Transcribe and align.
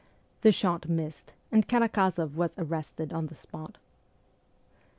The 0.41 0.51
shot 0.51 0.89
missed, 0.89 1.31
and 1.51 1.67
Karakozoff 1.67 2.33
was 2.33 2.55
arrested 2.57 3.13
on 3.13 3.27
the 3.27 3.35
spot. 3.35 3.77